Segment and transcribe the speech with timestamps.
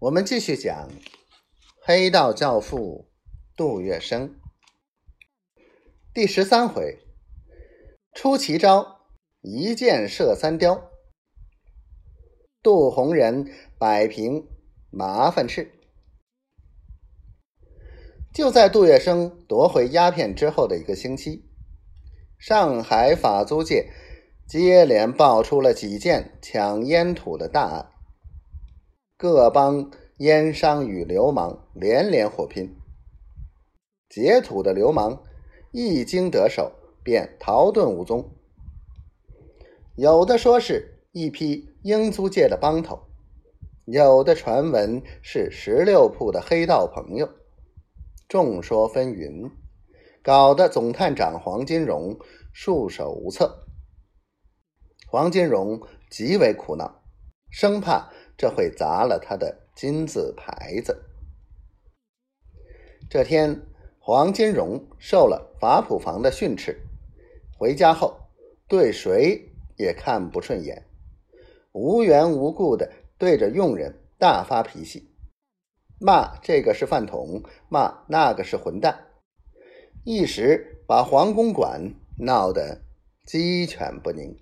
[0.00, 0.90] 我们继续讲
[1.82, 3.10] 黑道教父
[3.54, 4.30] 杜月笙
[6.14, 7.00] 第十三回：
[8.14, 9.02] 出奇招，
[9.42, 10.90] 一箭射三雕。
[12.62, 13.46] 杜洪仁
[13.78, 14.48] 摆平
[14.90, 15.70] 麻烦事。
[18.32, 21.44] 就在杜月笙夺回鸦片之后的一个星期，
[22.38, 23.92] 上海法租界
[24.48, 27.89] 接连爆出了几件抢烟土的大案。
[29.20, 32.74] 各帮烟商与流氓连连火拼，
[34.08, 35.22] 劫土的流氓
[35.72, 36.72] 一经得手
[37.04, 38.32] 便逃遁无踪。
[39.94, 42.98] 有的说是一批英租界的帮头，
[43.84, 47.28] 有的传闻是十六铺的黑道朋友，
[48.26, 49.50] 众说纷纭，
[50.22, 52.18] 搞得总探长黄金荣
[52.54, 53.66] 束手无策。
[55.06, 57.02] 黄金荣极为苦恼，
[57.50, 58.10] 生怕。
[58.40, 61.04] 这会砸了他的金字牌子。
[63.10, 63.60] 这天，
[63.98, 66.80] 黄金荣受了法普房的训斥，
[67.58, 68.18] 回家后
[68.66, 70.86] 对谁也看不顺眼，
[71.72, 75.12] 无缘无故的对着佣人大发脾气，
[76.00, 79.08] 骂这个是饭桶，骂那个是混蛋，
[80.02, 82.80] 一时把黄公馆闹得
[83.26, 84.34] 鸡犬不宁。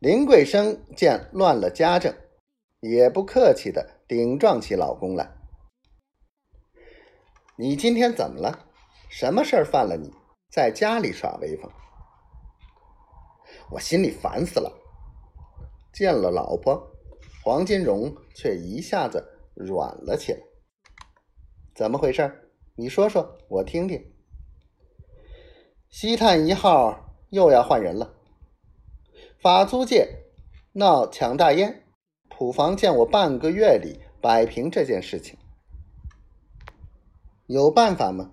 [0.00, 2.14] 林桂生见乱了家政，
[2.80, 5.36] 也不客气的顶撞起老公来。
[7.56, 8.66] 你今天怎么了？
[9.08, 10.12] 什么事儿犯了你，
[10.50, 11.70] 在家里耍威风？
[13.70, 14.72] 我心里烦死了。
[15.92, 16.92] 见了老婆，
[17.42, 20.38] 黄金荣却一下子软了起来。
[21.74, 22.52] 怎么回事？
[22.76, 24.14] 你说说，我听听。
[25.88, 28.14] 西探一号又要换人了。
[29.40, 30.26] 法租界
[30.74, 31.87] 闹抢大烟，
[32.38, 35.36] 普房见我半个月里摆平这件事情，
[37.48, 38.30] 有办法吗？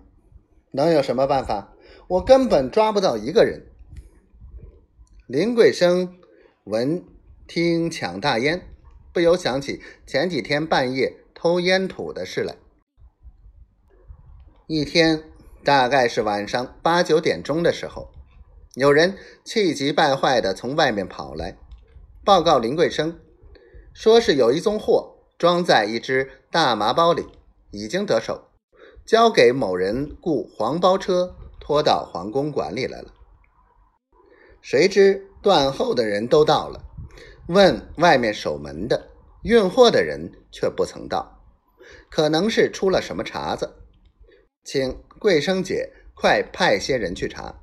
[0.70, 1.72] 能有什么办法？
[2.06, 3.66] 我根本抓不到一个人。
[5.26, 6.20] 林桂生
[6.62, 7.04] 闻
[7.48, 8.68] 听抢大烟，
[9.12, 12.54] 不由想起前几天半夜偷烟土的事来。
[14.68, 15.24] 一天，
[15.64, 18.12] 大概是晚上八九点钟的时候。
[18.76, 21.58] 有人气急败坏的从外面跑来，
[22.24, 23.18] 报告林桂生，
[23.96, 27.24] 说是有一宗货装在一只大麻包里，
[27.70, 28.50] 已经得手，
[29.06, 33.14] 交给某人雇黄包车拖到皇宫馆里来了。
[34.60, 36.84] 谁知断后的人都到了，
[37.48, 39.08] 问外面守门的，
[39.42, 41.40] 运货的人却不曾到，
[42.10, 43.76] 可能是出了什么茬子，
[44.62, 47.62] 请桂生姐快派些人去查。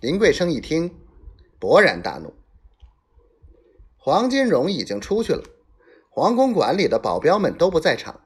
[0.00, 0.92] 林桂生一听，
[1.60, 2.34] 勃然大怒。
[4.06, 5.42] 黄金荣已经出去了，
[6.10, 8.20] 皇宫馆里的保镖们都不在场，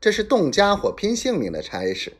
[0.00, 2.12] 这是动家伙拼性命的差事。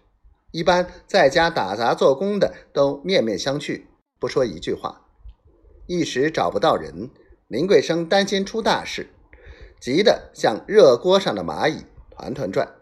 [0.50, 3.84] 一般在家打杂做工的都面面相觑，
[4.18, 5.02] 不说一句话。
[5.86, 7.10] 一时找不到人，
[7.46, 9.08] 林桂生担心出大事，
[9.80, 12.74] 急得像热锅上的蚂蚁，团团转。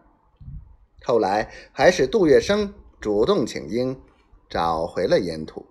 [1.04, 4.00] 后来还是杜月笙主动请缨，
[4.48, 5.67] 找回了烟土。